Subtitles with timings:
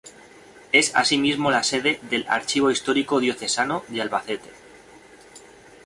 [0.71, 4.49] Es asimismo la sede del Archivo Histórico Diocesano de Albacete.